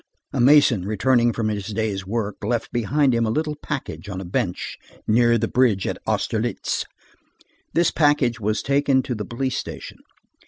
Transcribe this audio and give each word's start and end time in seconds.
A 0.33 0.41
mason 0.41 0.83
returning 0.87 1.31
from 1.31 1.49
his 1.49 1.67
day's 1.67 2.07
work, 2.07 2.43
left 2.43 2.71
behind 2.71 3.13
him 3.13 3.23
a 3.23 3.29
little 3.29 3.55
package 3.55 4.09
on 4.09 4.19
a 4.19 4.25
bench 4.25 4.79
near 5.07 5.37
the 5.37 5.47
bridge 5.47 5.85
of 5.85 5.99
Austerlitz. 6.07 6.85
This 7.75 7.91
package 7.91 8.39
was 8.39 8.63
taken 8.63 9.03
to 9.03 9.13
the 9.13 9.25
police 9.25 9.59
station. 9.59 9.99